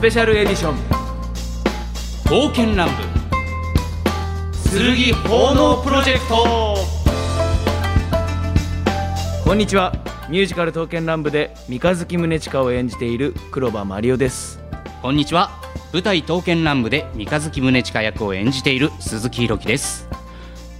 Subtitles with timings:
[0.00, 0.76] スペシャルエディション。
[2.24, 2.96] 刀剣乱舞。
[4.96, 6.78] 剣奉納プロジェクト。
[9.44, 9.92] こんにちは。
[10.30, 14.58] ミュージカル刀剣乱舞で三日月宗近を演じている黒羽マリオです。
[15.02, 15.50] こんにちは。
[15.92, 20.08] 舞台刀剣乱舞で三日月宗近役を演じている鈴木ひろです。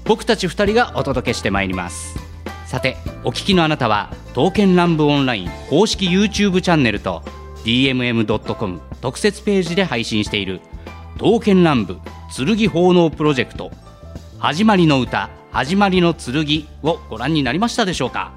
[0.06, 2.18] 僕たち二人がお届けしてまいります。
[2.64, 7.22] さてお聞きのあなたは刀剣乱舞オンライン公式 YouTube チャンネルと
[7.66, 10.60] dmm.com 特設ページで配信している
[11.14, 11.98] 刀剣乱舞
[12.46, 13.70] 剣奉納プロジェクト
[14.38, 18.32] 始まりの歌始まりの剣をご覧になりましたでしょうか？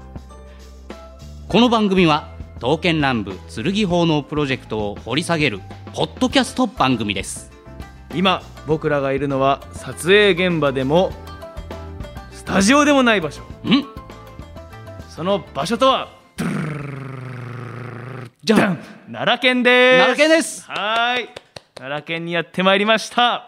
[1.48, 5.60] この番組は刀剣乱舞剣奉納プロジェクトを掘り下げる
[5.94, 7.52] ポッドキャスト番組です。
[8.14, 11.12] 今僕らがいるのは撮影現場でも
[12.32, 13.42] スタジオでもない場所。
[13.42, 13.46] ん？
[15.08, 16.08] その場所とは
[18.42, 19.98] じゃん奈良県です。
[19.98, 20.64] 奈良県です。
[20.66, 21.28] はーい。
[21.74, 23.46] 奈良県にやってまいりました。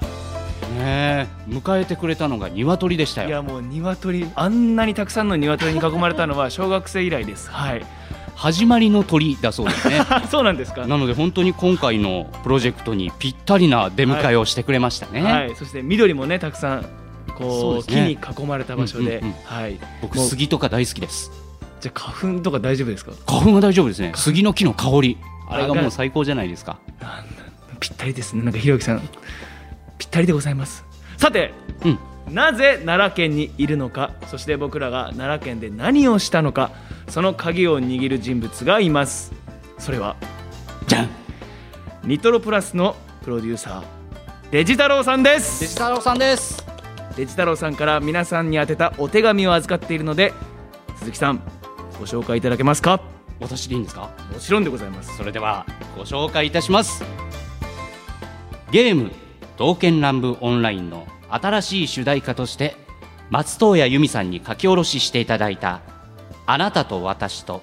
[0.74, 3.28] ねえ迎えてくれたのが鶏でしたよ。
[3.28, 7.50] いやもう鶏あんなにたくさんの鶏に囲まれたのは 小学生以来です。
[7.50, 7.86] はい。
[8.34, 10.02] 始まりの鳥だそうですね。
[10.30, 10.86] そうなんですか。
[10.86, 16.86] なので本当に今回のプロジェクトにぴったりな出迎えをしてくれましたね、はい、そして緑もねたくさん
[17.34, 18.18] こうね。
[18.18, 19.34] 木に囲まれた場所で、うんうんうん。
[19.44, 19.78] はい。
[20.02, 21.30] 僕杉とか大好きです。
[21.80, 23.12] じゃあ花粉とか大丈夫ですか？
[23.26, 24.12] 花粉は大丈夫ですね。
[24.14, 25.16] 杉の木の香り
[25.48, 26.78] あれがもう最高じゃないですか。
[27.80, 28.42] ぴったりですね。
[28.42, 29.02] なんかひろきさん。
[29.98, 30.84] ぴったりでございます。
[31.16, 31.52] さて
[31.84, 31.98] うん。
[32.34, 34.12] なぜ奈良県にいるのか。
[34.28, 36.70] そして僕らが奈良県で何をしたのか。
[37.08, 39.32] その鍵を握る人物がいます。
[39.78, 40.16] それは
[40.86, 41.08] じゃん。
[42.04, 46.64] ニトロプラスのプロデューサーデジ太郎さんでデジす太郎さんです。
[47.16, 50.32] デジ太郎さんから皆さんに宛てたお手紙を預かっているので
[50.98, 51.42] 鈴木さん
[51.98, 54.10] ご紹介いただけますか私でいいんですか？
[54.32, 55.16] もちろんでございます。
[55.16, 57.04] それではご紹介いたします。
[58.70, 59.12] ゲーム
[59.58, 62.76] 「刀剣乱舞オンライン」の新しい主題歌として
[63.30, 65.80] 松任谷由実さんに書き下ろししていただいた
[66.46, 67.62] 「あなたと私と」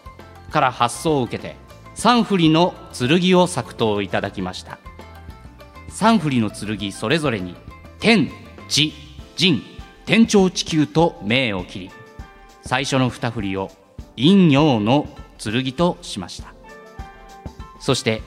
[0.51, 1.55] から発想を受けて
[1.95, 4.79] 3振りの剣を作刀いただきました。
[5.89, 7.55] 3振りの剣それぞれに
[7.99, 8.31] 天
[8.67, 8.93] 地
[9.35, 9.61] 人
[10.05, 11.91] 天長地球と銘を切り
[12.63, 13.69] 最初の2振りを
[14.15, 15.07] 陰陽の
[15.51, 16.53] 剣としました。
[17.83, 18.21] そして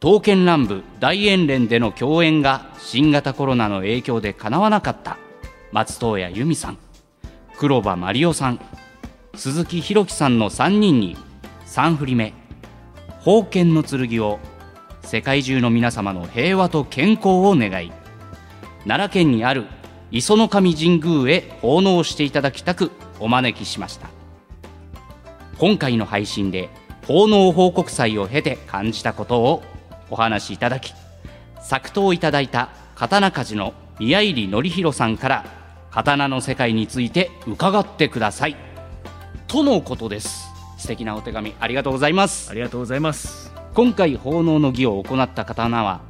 [0.00, 5.16] 刀剣乱舞大演連での共演が新型コロナの影響でかなわなかった
[5.72, 6.78] 松任谷由実さん
[7.56, 8.60] 黒羽マリオさん
[9.34, 11.16] 鈴木宏樹さんの3人に
[11.66, 12.34] 3振り目
[13.20, 14.38] 宝剣の剣を
[15.02, 17.90] 世界中の皆様の平和と健康を願い
[18.86, 19.64] 奈良県にある
[20.10, 22.90] 磯の神宮へ奉納していただきたく
[23.20, 24.17] お招きしました。
[25.58, 26.70] 今回の配信で
[27.06, 29.62] 奉納報告祭を経て感じたことを
[30.10, 30.94] お話しいただき
[31.60, 35.44] 作刀いただいた刀鍛冶の宮入則弘さんから
[35.90, 38.56] 刀の世界について伺ってください。
[39.48, 40.48] とのことです。
[40.76, 42.50] 素敵なお手紙ありがとうございます。
[42.50, 43.52] ありがとうございます。
[43.74, 46.02] 今回奉納の儀を行った刀は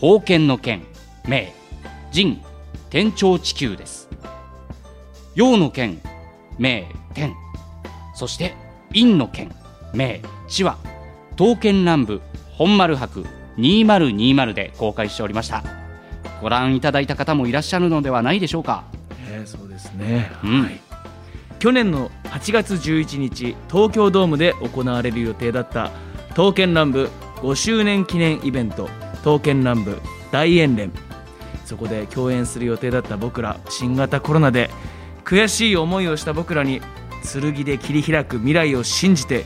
[0.00, 0.84] 宝剣の剣
[1.26, 1.46] 明
[2.14, 2.40] 神
[2.90, 4.08] 天長地球です。
[5.34, 6.00] 陽の剣
[6.58, 6.84] 明
[7.14, 7.34] 天。
[8.14, 8.54] そして
[8.92, 9.50] 陰の剣
[9.94, 10.16] 明
[10.48, 10.78] 地は
[11.32, 12.20] 刀剣乱舞
[12.52, 13.24] 本丸博
[13.58, 15.62] 2020で公開しておりました。
[16.40, 18.84] ご覧いただいた方もいらっしゃるのではないでしょうか。
[19.28, 20.62] えーそうですね、うん。
[20.62, 20.80] はい。
[21.58, 25.90] 去年の8月11日東京ドームで行われる予定だった
[26.30, 29.96] 刀剣乱舞5周年記念イベント刀剣乱舞
[30.30, 30.92] 大演連
[31.64, 34.70] そこで共演する予定だった僕ら新型コロナで
[35.24, 36.80] 悔しい思いをした僕らに
[37.32, 39.44] 剣で切り開く未来を信じて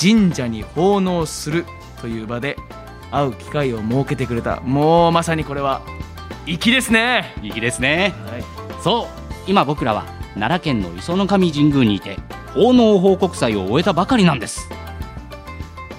[0.00, 1.64] 神社に奉納する
[2.00, 2.56] という場で
[3.10, 4.60] 会う機会を設けてくれた。
[4.60, 5.82] もうまさにこれは
[6.46, 8.14] 粋ですね、いいですね。
[8.26, 8.44] はい。
[8.82, 12.18] そう今僕らは奈良県の磯の神神宮にいて
[12.54, 14.68] 奉納報告祭を終えたばかりなんです。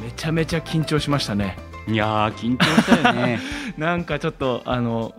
[0.02, 1.58] めちゃめちゃ緊張しましたね。
[1.88, 3.40] いやー緊張したよね。
[3.78, 5.14] なんかちょっとあの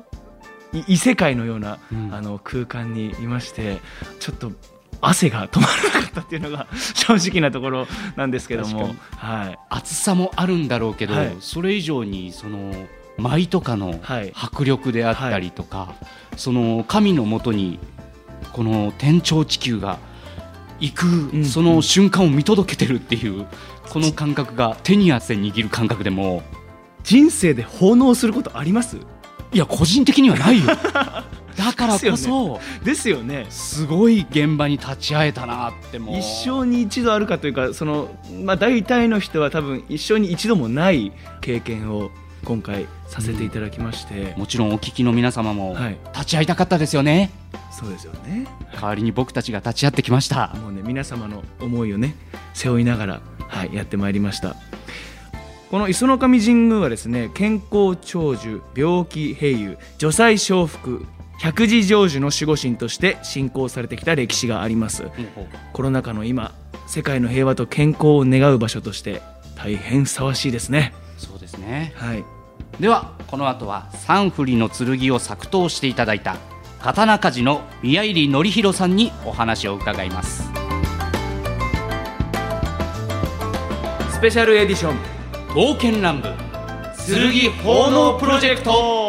[0.72, 2.14] い異世界のような、うん。
[2.14, 3.78] あの空間にいまして
[4.20, 4.52] ちょっと
[5.00, 7.86] 汗が止まらなかったっていうのが 正直なところ
[8.16, 8.94] なんですけども。
[9.20, 9.58] 確はい。
[9.70, 11.36] 暑さもあるんだろうけど、はい。
[11.40, 12.72] それ以上にその
[13.18, 14.32] 舞とかのはい。
[14.34, 15.94] 迫力であったりとか、
[16.36, 17.78] その神のもとに
[18.52, 19.98] この天長地球が
[20.80, 21.44] 行く、ん。
[21.44, 23.46] その瞬間を見届けてるっていう
[23.90, 26.42] この感覚が手に汗握る感覚でも。
[27.04, 28.96] 人生で奉納することあります？
[29.52, 30.66] いや個人的にはないよ
[31.56, 33.46] だからこそですよね。
[33.48, 36.18] すごい現場に立ち会えたなってもう。
[36.18, 38.10] 一生に一度あるかというかその、
[38.44, 42.10] まあ、大体の人は多分一生に一度もない経験を
[42.44, 45.98] 今回させていただきまして、もちろんお聞きの皆様もはい。
[46.12, 47.30] 立ち会いたかったですよね、
[47.72, 48.46] そうですよね。
[48.74, 50.54] 代わりに僕たちが立ち会ってきました。
[50.62, 52.14] もうね皆様の思いをね
[52.54, 54.54] 背負いながら、はい、やってまいりました。
[55.70, 61.04] この磯の神神宮はですね健康長寿病気平癒除災承福
[61.38, 65.10] 百字成就の守護神として信仰されてきた歴史があります。
[65.72, 66.52] コロナ禍の今
[66.86, 69.22] 世界の平和と健康を願う場所として
[69.56, 70.94] 大変ふさわしいですね。
[71.18, 71.92] そうですね。
[71.96, 72.24] はい。
[72.80, 76.36] ではこの後は三振りの剣を作刀していただいた
[76.80, 80.50] 刀鍛冶の宮入則弘さんにお話を伺います。
[84.10, 84.96] スペシャルエディション
[85.48, 86.34] 刀剣乱舞。
[87.06, 89.05] 剣奉納プロジェクト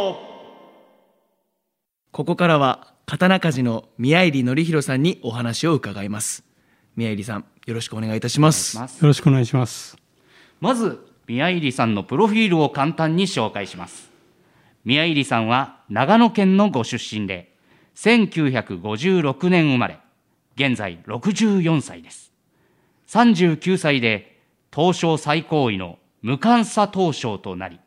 [2.18, 6.44] ここからは刀鍛冶の宮入則弘さんにお話を伺います。
[6.96, 8.76] 宮入さんよろしくお願いいたします。
[8.76, 9.00] ます。
[9.00, 9.96] よろしくお願いします。
[10.60, 14.10] まず宮入さんのプロフィールを簡単に紹介します。
[14.84, 17.54] 宮入さんは長野県のご出身で
[17.94, 20.00] 1956年生まれ
[20.56, 22.34] 現在64歳です。
[23.10, 24.42] 39歳で
[24.76, 27.80] 東証最高位の無鑑査東証となり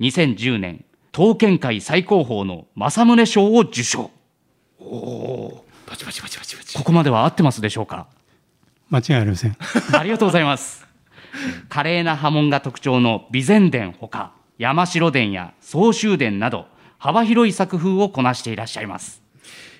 [0.00, 0.84] 2010年
[1.16, 4.10] 刀剣界最高峰の正宗賞を受賞
[5.86, 8.08] パチパチパチパチパチここまでは合ってますでしょうか？
[8.90, 9.56] 間違いありません。
[9.92, 10.84] ありがとうございます。
[11.68, 16.66] 華麗な波紋が特徴の備前殿ほか、山城殿や総集殿など、
[16.98, 19.22] 幅広い作風をこなしていらっしゃいます。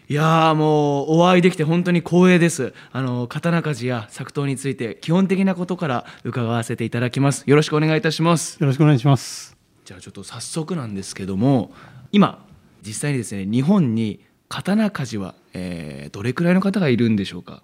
[0.08, 9.53] いやーもうお会いできて本当に光栄ですあの刀鍛冶や作刀について基本的なことから伺わせていただきますよろしくお願いいたしますよろしくお願いします。
[9.84, 11.72] じゃあちょっと早速なんですけども
[12.12, 12.44] 今
[12.82, 17.62] 実際にですね日本に刀鍛冶は、えーどれくらいの方がいるんでしょうか？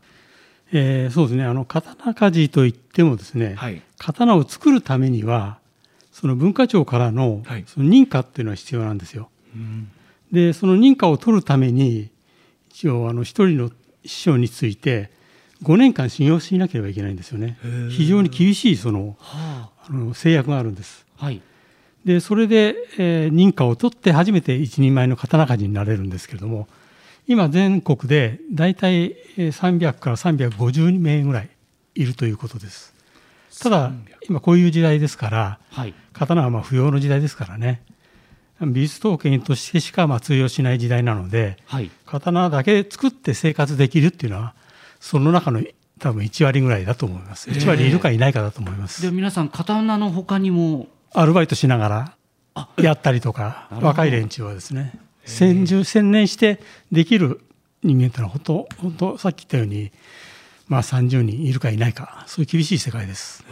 [0.73, 1.45] えーそうですね。
[1.45, 5.59] あの刀鍛冶といってもですね、はい刀を作るためには
[6.11, 9.31] その文化庁からの,、はいその認可っていうのは必要なんですよ。
[10.33, 12.11] でその認可を取るために
[12.71, 13.71] 一応あの一人の
[14.05, 15.11] 師匠について
[15.63, 17.59] 5年間修行しなければいけないんですよね。
[17.91, 21.05] 非常に厳しいそのはあの制約があるんです。
[21.17, 21.41] はい。
[22.05, 26.67] でそれで、えー認可を取って初めて一人前の刀鍛冶になれるんですけれども
[27.27, 31.51] 今全国で大体えー300から350名ぐらい
[31.95, 32.95] いるということです。
[33.63, 33.93] ただ
[34.29, 35.95] 今こういう時代ですからはい。
[36.13, 37.83] 刀はまあ不要の時代ですからね。
[38.61, 41.91] 美術統計としてしかまあ通用しない時代なのではい。
[42.07, 44.55] 刀だけ作って生活できるっていうのは
[45.01, 45.63] その中の
[45.99, 47.51] 多分1割ぐらいだと思います。
[47.51, 49.03] 1割いるかいないかだと思います。
[49.03, 52.17] で、皆さん、刀の他にも、アルバイトしなが
[52.55, 56.61] らやったりとか若い連中はですね専従専念して
[56.93, 57.41] できる
[57.83, 59.93] 人間ってのは本当本当さっき言ったように
[60.69, 63.45] まあ30人いるかいないかそういう厳しい世界です。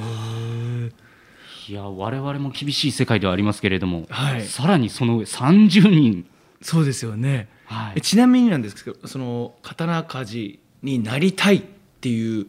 [1.68, 4.42] いや、我々も厳しい世界ではありますけれども、はい。
[4.46, 6.26] さらにその上30人。
[6.62, 7.94] そうですよね、はい。
[7.96, 11.62] えちなみになんですけどその刀鍛冶になりたいっ
[12.00, 12.46] ていう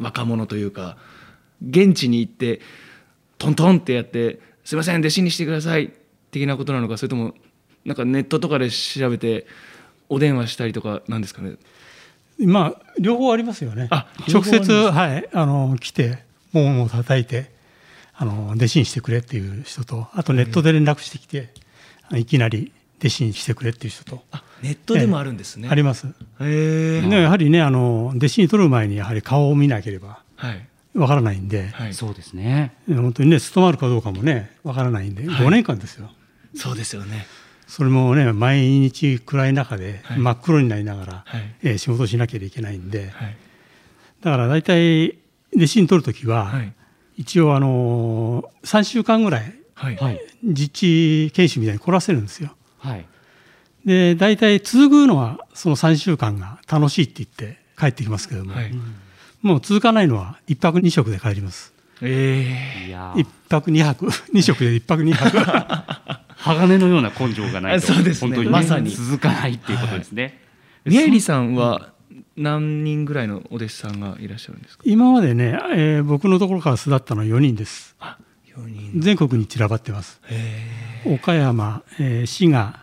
[0.00, 0.96] 若者というか
[1.68, 2.60] 現地に行って
[3.38, 5.92] トントンってやって「すいません弟子にしてください」
[6.30, 7.34] 的なことなのかそれとも
[7.84, 9.46] なんかネットとかで調べて
[10.08, 11.56] お電話したりとかなんですかね？
[12.38, 13.88] まあ両方ありますよね。
[14.28, 14.72] 直接？
[14.72, 15.28] はい。
[15.32, 17.50] あの来て門を叩いて
[18.14, 21.50] あの弟子にしてくれっていう人とあとネットで連絡してきて
[22.12, 24.22] いきなり弟子にしてくれっていう人と。
[24.30, 26.06] あネットでもあるんですね、あります。
[26.06, 27.00] へえ。
[27.02, 31.94] でやはりねあの弟子に取る前にやはり顔を見なければはいわからないんで、はい。
[31.94, 32.72] そうですね。
[32.88, 35.46] 本当にね務まるかどうかもねわからないんで、はい。
[35.46, 36.10] 5年間ですよ。
[36.54, 37.26] そうですよね。
[37.66, 40.18] それもね毎日暗い中ではい。
[40.18, 41.54] 真っ黒になりながら、はい。
[41.62, 43.36] えー仕事しなきゃいけないんで、はい。
[44.20, 45.18] だから大体
[45.56, 46.72] 弟子に取るときは、はい。
[47.16, 49.54] 一応あのー、3週間ぐらい。
[50.44, 52.54] 実地研修みたいに来らせるんですよ。
[52.78, 53.06] はい。
[53.84, 58.72] で大体続くのはその3週間が楽しいって言って帰ってきますけども、はい
[59.42, 61.72] もう続かないのは1泊2食で帰ります。
[62.00, 64.06] えいや1泊2泊。
[64.34, 65.38] 2食で1泊2泊。
[66.42, 68.30] 鋼のような根性がないと、あそうですね。
[68.30, 68.90] 本当に、ね、まさに。
[68.90, 70.40] 続かないっていうことですね。
[70.84, 71.92] ー、宮入さんは
[72.36, 74.82] 何人ぐらいのお弟子さんがいらっしゃるんですか？
[74.86, 77.94] 今までね、えー僕のところから巣立ったのは4人です。
[78.00, 78.16] あ
[78.56, 79.00] 4人。
[79.00, 80.20] 全国に散らばってます。
[80.28, 82.80] へ岡山、えー滋賀、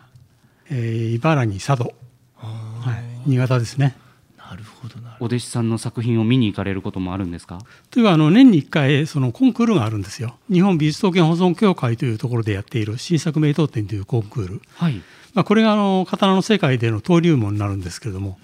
[0.70, 1.94] えー茨城佐渡、
[2.38, 2.46] あ
[2.82, 3.96] はい、新潟ですね。
[4.38, 7.58] なるほどお弟子さんの作品を見に行かれることもあるんですか？
[7.90, 15.00] というかあの年に1回そのコンクールがあるんですよ日本美術統計保存協会というところでやっている新作名刀展というコンクール、はい。
[15.34, 18.38] まあ、これがあの刀の世界での登竜門になるんですけれども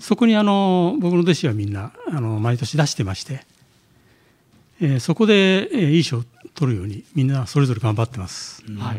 [0.00, 3.44] そこにあの僕の弟子はみんなあの毎年出してまして、
[4.80, 6.24] えーそこで、えーいい賞を
[6.56, 8.62] 取るようにみんなそれぞれ頑張ってます。
[8.78, 8.98] はい、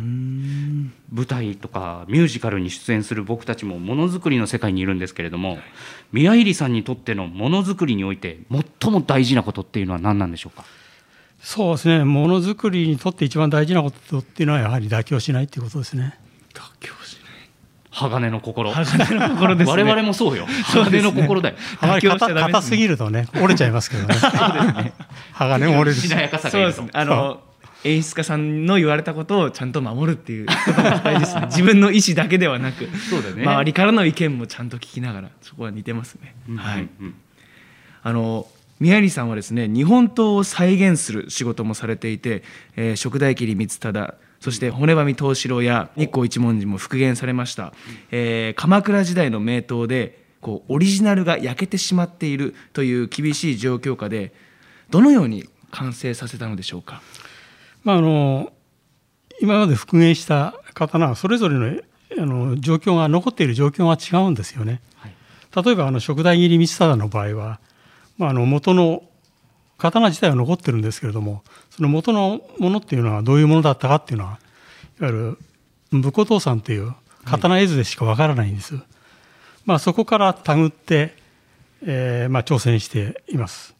[1.11, 5.59] 舞台とかミュージカルに出演する僕たちもものづくりの世界にいるんですけれども、
[6.11, 8.39] 宮入さんにとってのものづくりにおいて
[8.81, 10.65] 最も大事なことっていうのは何なんでしょうか？
[11.39, 12.03] そうですね。
[12.03, 16.17] ものづくりにとって一番大事なことっていうのはやはり妥協しないっていうことですね。
[16.53, 17.17] 妥協し
[17.91, 18.73] 鋼の心。
[18.73, 19.83] ない鋼の心ですね。
[19.83, 20.45] 我々もそうよ。
[20.47, 21.55] 鋼の心だよ。
[21.55, 22.01] ね。
[22.01, 24.15] 硬すぎるとね折れちゃいますけどね。
[25.31, 26.09] 鋼も折れるし。
[26.09, 26.77] しなやかさがいると。
[26.77, 26.95] そうです。
[26.95, 27.41] ねあの
[27.85, 31.41] 演出家さんの言われたことをちゃんと守るっていうことが大事ですね。
[31.47, 33.43] 自分の意思だけではなくそうだよね。
[33.43, 37.13] 周りからの意見もちゃんと聞きながらそこは似てますね、はいうんうん。
[38.01, 38.47] あの
[38.79, 42.43] 宮入さんはですね日本刀を再現する仕事もされていて、
[42.75, 47.73] えー、食代切光忠そして骨喰藤四郎や日光一文字も復元されました、
[48.11, 54.33] えー鎌倉時代の名刀でこうオリジナルが焼けてしまっているという厳しい状況下で
[54.91, 57.01] どのように完成させたのでしょうか？
[57.85, 58.51] まあ、あの
[59.39, 61.81] 今まで復元した刀はそれぞれの
[62.17, 64.81] あの状況が残っている状況が違うんですよね。
[64.97, 65.15] はい
[65.63, 67.61] 例えばあの食代切り光忠の場合は、
[68.17, 69.03] まあ、あの元の
[69.77, 74.39] 刀自体は残ってるんですけれどもその元のものっていうのはどういうものだったかっていうのは
[74.99, 75.37] いわゆる
[75.91, 78.75] 武骨刀さんという刀絵図でしかわからないんです。
[79.65, 81.15] まあ、そこから手繰って、
[81.83, 83.74] えーまあ、挑戦しています。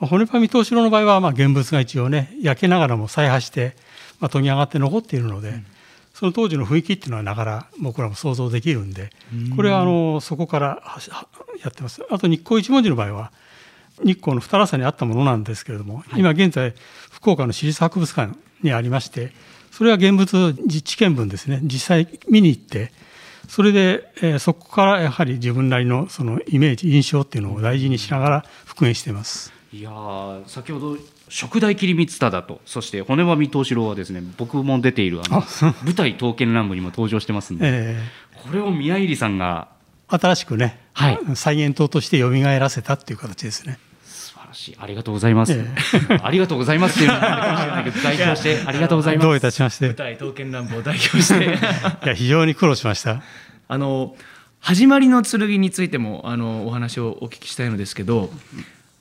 [0.00, 3.74] 骨パミ東四郎の場合は、まあ、現物が一応ね焼けながらも再破して、
[4.20, 5.54] まあ、研ぎ上がって残っているので、
[6.14, 9.10] その当時の雰囲気っていうのはながら僕らも想像できるんで
[9.54, 10.82] これはあのそこから
[11.62, 12.02] やってます。
[12.10, 13.32] あと日光一文字の場合は
[14.02, 16.74] 日光の二良さにあったものなんですけれども、今現在
[17.10, 19.32] 福岡の市立博物館にありまして
[19.70, 21.60] それは現物実地見分ですね。
[21.62, 22.92] 実際見に行って
[23.48, 29.52] それで、えーそこからやはり自分なりのそのイメージ印象っていうのを大事にしながら復元しています。
[29.76, 30.96] いやー先ほど
[31.28, 32.60] 食代切光忠と。
[32.64, 35.42] そして骨喰藤四郎はですね僕も出ているあの
[35.84, 38.02] 舞台刀剣乱舞にも登場してますんで、え
[38.42, 41.18] これを宮入さんがー新しくね、はい。
[41.34, 43.78] 再現刀として蘇らせたっていう形ですね。
[44.02, 44.76] 素晴らしい。
[44.78, 45.66] ありがとうございます、え
[46.22, 49.26] ありがとうございますっていうのもしれないけど代表してありがとうございます。
[49.26, 49.88] どういたしまして。
[49.88, 51.44] 舞台刀剣乱舞を代表して。
[52.06, 53.22] いや非常に苦労しました。
[53.68, 54.16] あの
[54.60, 58.30] 始まりの剣についてもあのお話をお聞きしたいのですけど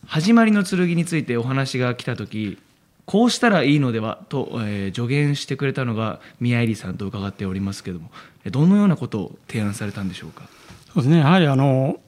[0.08, 2.58] 始まりの剣についてお話が来た時
[3.06, 8.10] こうしたらいいのではと、えー助言してくれたのが宮入さんと伺っておりますけども
[8.46, 10.48] えどのようなことを提案されたんでしょうか？
[10.94, 11.20] そうですね。
[11.20, 12.00] やはりあの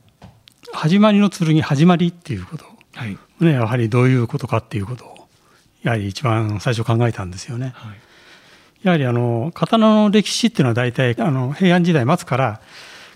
[0.73, 5.27] 始まりの剣始まりっていうことはい、ねやはりどういうことかっていうことを
[5.83, 7.73] やはり一番最初考えたんですよね。
[7.75, 7.97] はい
[8.83, 12.61] やはりあの刀の歴史っていうのは大体あの平安時代末から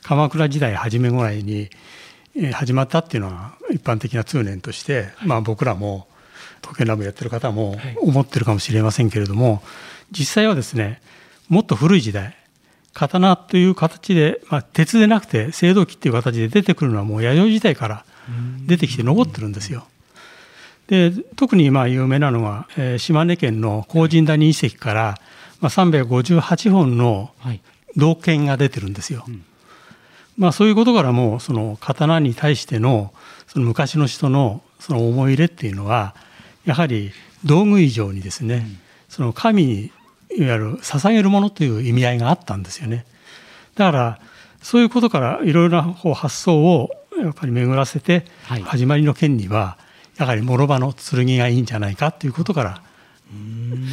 [0.03, 1.69] 鎌倉時代初めぐらいにえー
[2.53, 6.07] 始まったっていうのは一般的な通念として、まあ、僕らも
[6.61, 7.97] 刀剣乱舞やってる方もはい。
[7.99, 9.61] 思ってるかもしれませんけれども、
[10.11, 11.01] 実際はですね
[11.49, 12.35] もっと古い時代
[12.93, 18.05] 刀という形で、まあ、鉄でなくて青銅器っていう形で出てくるのはもう弥生時代から
[18.67, 19.87] 出てきて残ってるんですよ。
[20.87, 25.17] で特にまあ有名なのが、えー島根県の高神谷遺跡から、
[25.61, 27.61] まあ、358本のはい。
[27.97, 29.25] 銅剣が出てるんですよ。
[30.37, 33.13] まあ、そういうことからもその刀に対しての
[33.47, 36.15] その昔の人のその思い入れっていうのは
[36.65, 37.11] やはり
[37.43, 38.65] 道具以上にですね、
[39.09, 39.91] その神に
[40.35, 43.05] いわゆる捧げるものという意味合いがあったんですよね。
[43.75, 44.19] だから
[44.61, 49.77] そういうことからいろいろな発想をやっぱり巡らせて、はい始まりの剣には
[50.17, 52.81] やはり諸刃の剣がいいんじゃないかということから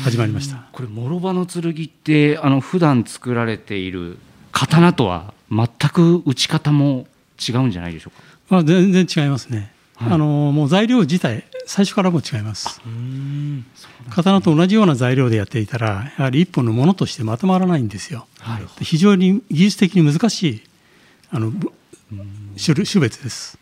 [0.05, 0.67] 始まりました。
[0.73, 4.19] これ諸刃の剣ってあの普段作られている
[4.53, 7.07] 刀とは全く打ち方も
[7.39, 8.23] 違うんじゃないでしょうか？
[8.51, 9.73] まあ、全然違いますね。
[9.97, 12.81] はいあのもう材料自体最初からもう違います。
[12.87, 13.67] うん
[14.11, 18.27] 刀と同じような材料でやっていたらやはり一本のものとしてまとまらないんですよ。
[18.39, 20.63] はい非常に技術的に難しい
[21.31, 21.73] あのぶ
[22.63, 23.59] 種類種別です。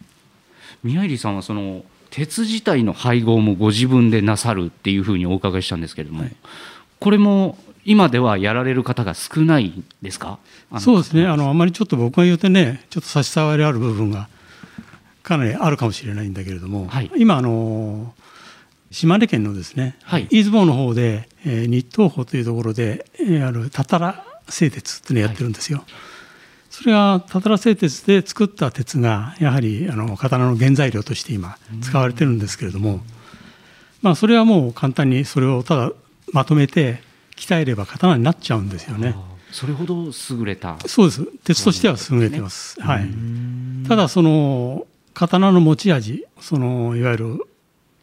[0.85, 6.37] 宮入さんはその鉄自体の配合もご自分でなさるっていうふうにお伺いしたんですけれども、はい
[6.99, 10.39] これも今ではやられる方が少ないですか？
[10.81, 11.27] そうですね。
[11.27, 14.29] あのあんまりちょっと僕が言うてねちょっと差し障りある部分が
[15.23, 17.11] かなりあるかもしれないんだけれども、はい。
[17.17, 18.13] 今あの
[18.91, 20.29] 島根県のですね、はい。
[20.31, 25.85] 出雲の方で、えー日東宝というところで、えーあるたたら製鉄っていうのをやってるんですよ。
[26.71, 33.01] それがたたら製鉄で作った鉄がやはりあの刀の原材料として今使われてるんですけれども、
[34.03, 35.93] まあ、それはもう簡単にそれをただ
[36.33, 37.01] まとめて
[37.37, 39.15] 鍛えれば刀になっちゃうんですよね。
[39.53, 41.25] それほど優れたそうです。
[41.45, 42.81] 鉄としては優れてます。
[42.81, 43.09] はい。
[43.89, 47.41] ただその刀の持ち味、そのいわゆる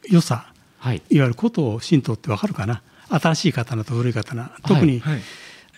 [0.10, 2.82] 良さ、はいいわゆることを神道ってわかるかな。
[3.10, 5.22] 新しい刀と古い刀特に、はい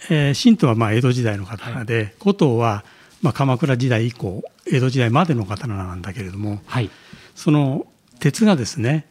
[0.10, 2.86] えー神道はまあ江戸時代の刀で、古刀は
[3.22, 6.90] まあ鎌倉時代以降江戸時代までの刀なんだけれどもはい
[7.34, 7.88] その
[8.20, 9.08] 鉄がですね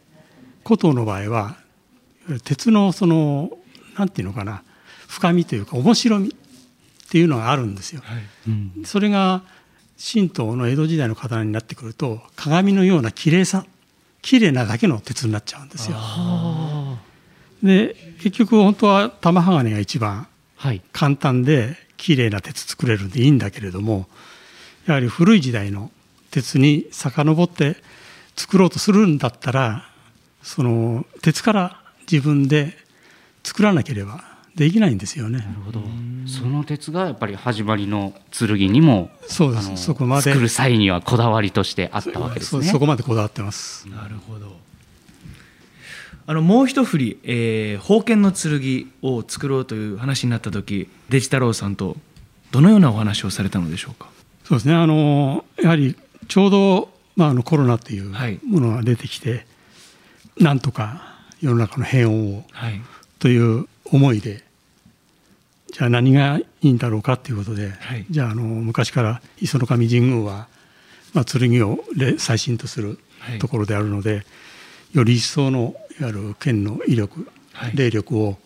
[0.63, 1.57] 古刀の場合は
[2.43, 3.51] 鉄のその
[3.97, 4.63] なんていうのかな
[5.07, 6.31] 深みというか面白みっ
[7.09, 8.01] ていうのがあるんですよ。
[8.47, 9.43] うんそれが
[9.97, 13.65] 神道の江戸時代の刀になってくると鏡のような綺麗さ
[14.21, 15.97] 綺麗なだけの鉄になっちゃうんですよ。
[17.63, 24.07] で結局本当は玉鋼が一番はい簡単で綺麗な鉄作れるんでいいんだけれども
[24.85, 25.91] やはり古い時代の
[26.31, 27.77] 鉄に遡って
[28.35, 29.87] 作ろうとするんだったら
[30.43, 32.77] その鉄から自分で
[33.45, 34.23] 作らなければ
[34.55, 35.37] できないんですよね。
[35.37, 35.81] なるほど。
[36.25, 39.77] その鉄がやっぱり始まりの剣にもそうです。
[39.77, 40.23] そこまで。
[40.23, 42.63] 作る際にはこだわりとしてあったわけですね。
[42.63, 43.87] そそこまでこだわってます。
[43.87, 44.57] なるほど。
[46.25, 51.97] あのもう一振り、えー、宝剣の剣を作ろうという話になった時デジ太郎さんと
[52.49, 54.09] どのようなお話をされたのでしょうか？
[54.43, 54.73] そうですね。
[54.73, 55.95] あのやはり
[56.27, 58.39] ちょうど、まあ、あのコロナというはい。
[58.43, 59.45] ものが出てきて、
[60.39, 62.81] なんとか世の中の平穏をはい
[63.25, 64.43] という思いで
[65.71, 70.47] じゃあ何がいいんだろうかということで、はいじゃああの昔から磯の神神宮は、
[71.15, 74.23] まあ、剣をれ最新とするはいところであるので、
[74.93, 78.37] より一層のいわゆる剣の威力、はい霊力を、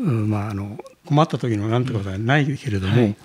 [0.00, 0.76] うんまあ、あの
[1.06, 3.16] 困った時のなんてことはないけれども、はい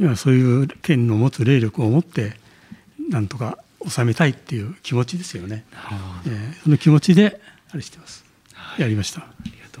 [0.00, 2.32] いやそういう剣の持つ霊力を持って
[3.10, 5.66] なんとか収めたいっていう気持ちですよね。
[6.26, 7.38] えーその気持ちで
[7.70, 8.24] あれしてます。
[8.78, 9.26] やりました。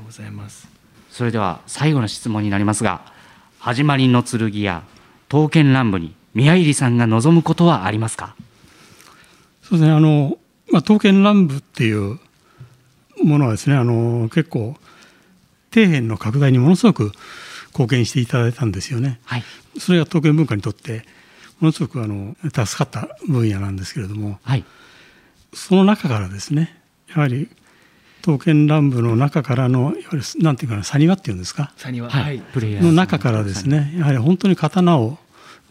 [0.02, 0.68] とうございます。
[1.10, 3.02] それでは最後の質問になりますが
[3.58, 4.82] 始まりの剣や
[5.28, 8.34] 刀剣乱舞に宮入さんが望むことはありますか？
[9.62, 10.38] そうですね、あの、
[10.70, 12.18] まあ、刀剣乱舞っていう
[13.22, 14.76] ものはですね、あの、結構、
[15.72, 17.12] 底辺の拡大にものすごく
[17.68, 19.20] 貢献していただいたんですよね。
[19.24, 19.44] はい。
[19.78, 21.04] それが刀剣文化にとって、
[21.60, 24.64] ものすごくあの助かった分野なんですけれども、はい。
[25.54, 26.78] その中からですね、
[27.14, 27.48] やはり
[28.22, 35.18] 刀剣乱舞の中からの、いわゆるなんていうかな、サニワっていうんですか、サニははい、プレイヤーの中からですね、やはり本当に刀を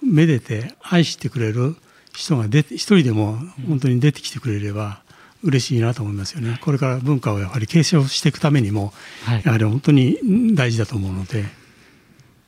[0.04, 1.76] めでて愛してくれる
[2.14, 3.38] 人が出て一人でも
[3.68, 5.02] 本当に出てきてくれれば
[5.44, 6.60] 嬉しいなと思いますよね。
[6.62, 9.42] これから文化をやはり継承していくためにも、はい。
[9.46, 10.18] やはり本当に
[10.54, 11.46] 大事だと思うので、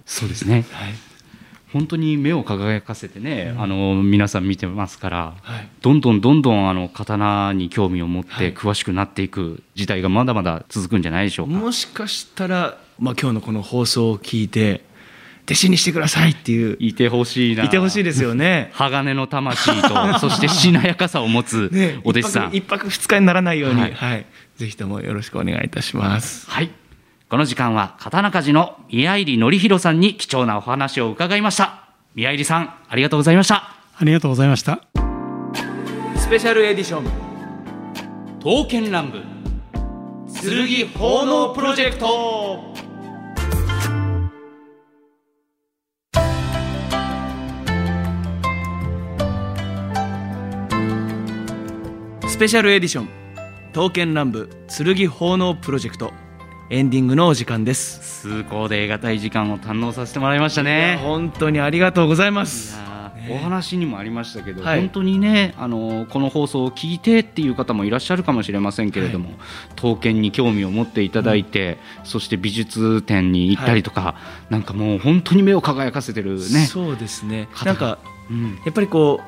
[0.06, 0.66] そうですね。
[0.72, 0.94] はい
[1.74, 11.54] 本当に目を輝かせてね、あの皆さん見てますから、はいどんどんどんどんあの刀に興味を持っはいて詳しくなっていく時代がまだまだ続くんじゃないでしょうか。
[11.54, 14.86] もしかしたら、まあ、今日のこの放送を聞いて
[15.46, 17.66] 弟子にしてくださいっていういてほしいな。
[17.66, 22.56] いてほしいですよね鋼の魂と そしてしなやかさを持つねお弟子さん。
[22.56, 24.26] 一泊一泊二日にならないように、ははいい
[24.58, 26.50] ぜひともよろしくお願いいたします。
[26.50, 26.70] はい。
[27.34, 31.86] この時間は刀鍛冶の宮入則弘さんに貴重なお話を伺いました。
[32.14, 33.74] 宮入さん、ありがとうございました。
[33.96, 34.84] ありがとうございました。
[36.16, 37.06] スペシャルエディション
[38.38, 39.24] 刀剣乱舞
[40.44, 42.76] 剣奉納プロジェクト
[52.28, 53.10] スペシャルエディション
[53.74, 54.48] 刀剣乱舞
[54.96, 56.14] 剣奉納プロジェクト
[56.70, 58.22] エンディングのお時間です。
[58.22, 60.98] 崇高で得難い時間を堪能させてもらいましたね。
[61.04, 62.80] 本当にありがとうございまいす。
[63.30, 69.32] お話にもありましたけど、はい本当にねあのこの放送を聞いてっていう方もいらっしゃるかもしれませんけれども、
[69.76, 74.16] 刀剣に興味を持っていただいて、そして美術展に行ったりとか、
[74.50, 76.66] なんかもう本当に目を輝かせてるね。
[76.66, 77.50] そうですね。
[77.54, 78.00] 方なんか
[78.30, 79.20] うんやっぱりこ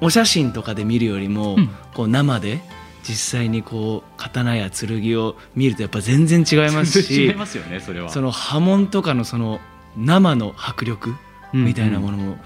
[0.00, 2.60] うお写真とかで見るよりも、うんこう生で
[3.02, 8.08] 実際にこう刀や剣を見るとやっぱ全然違いますし違いますよねそれは。
[8.10, 9.60] その波紋とかのその
[9.96, 11.14] 生の迫力
[11.52, 12.36] みたいなものも、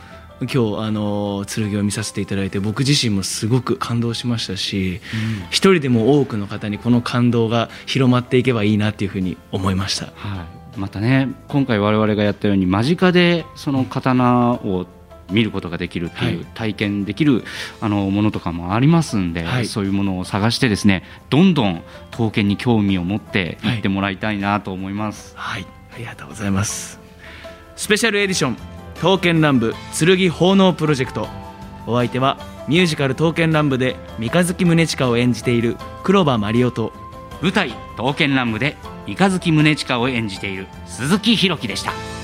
[0.41, 5.01] 今日あの剣を見させていただいて僕自身もすごく感動しましたし
[5.49, 10.07] 一人でも多くの方にこの感動が広まっていけばいいなっていうふうに思いました。
[10.15, 14.87] はい、またね今回我々がやったように間近でその刀を
[15.31, 17.45] 見ることができるっていう、はい体験できる
[17.81, 25.35] あのものとかもありますんで、はいそういうものを探してですねどんどん刀剣に興味を持っていってもらいたいなと思います。
[25.37, 26.99] はい、ありがとうございます。
[27.77, 28.57] スペシャルエディション
[28.97, 31.29] 刀剣乱舞剣奉納プロジェクト。
[31.87, 36.93] お相手はミュージカル刀剣乱舞で三日月宗近を演じている黒羽マリオと
[37.41, 42.16] 舞台「刀剣乱舞」で三日月宗近を演じている鈴木弘樹でした。